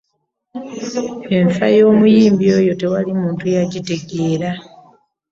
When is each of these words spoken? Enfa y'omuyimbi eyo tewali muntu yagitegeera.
Enfa 1.37 1.67
y'omuyimbi 1.77 2.45
eyo 2.59 2.73
tewali 2.81 3.11
muntu 3.21 3.45
yagitegeera. 3.55 4.51